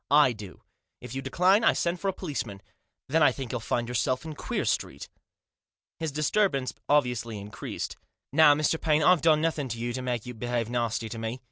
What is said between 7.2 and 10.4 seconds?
increased." Now, Mr. Paine, I've done nothing to you to make you